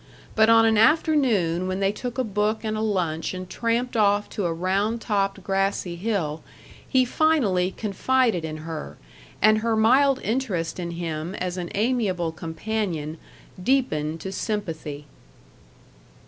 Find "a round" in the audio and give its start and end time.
4.47-4.99